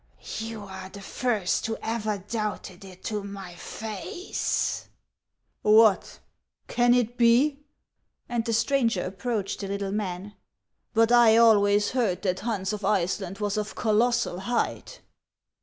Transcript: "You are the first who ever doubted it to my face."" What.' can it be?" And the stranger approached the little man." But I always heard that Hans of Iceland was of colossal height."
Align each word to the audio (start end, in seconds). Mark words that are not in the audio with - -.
"You 0.39 0.63
are 0.63 0.89
the 0.89 0.99
first 1.03 1.67
who 1.67 1.77
ever 1.83 2.17
doubted 2.27 2.83
it 2.83 3.03
to 3.03 3.23
my 3.23 3.53
face."" 3.53 4.89
What.' 5.61 6.17
can 6.67 6.95
it 6.95 7.17
be?" 7.19 7.59
And 8.27 8.43
the 8.43 8.51
stranger 8.51 9.03
approached 9.03 9.59
the 9.59 9.67
little 9.67 9.91
man." 9.91 10.33
But 10.95 11.11
I 11.11 11.37
always 11.37 11.91
heard 11.91 12.23
that 12.23 12.39
Hans 12.39 12.73
of 12.73 12.83
Iceland 12.83 13.37
was 13.37 13.57
of 13.57 13.75
colossal 13.75 14.39
height." 14.39 15.01